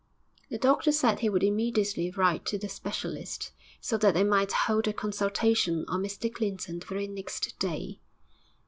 The 0.49 0.57
doctor 0.57 0.91
said 0.91 1.19
he 1.19 1.29
would 1.29 1.43
immediately 1.43 2.09
write 2.09 2.43
to 2.47 2.57
the 2.57 2.67
specialist, 2.67 3.51
so 3.79 3.99
that 3.99 4.15
they 4.15 4.23
might 4.23 4.51
hold 4.51 4.87
a 4.87 4.93
consultation 4.93 5.85
on 5.87 6.01
Mr 6.01 6.33
Clinton 6.33 6.79
the 6.79 6.85
very 6.87 7.07
next 7.07 7.59
day. 7.59 7.99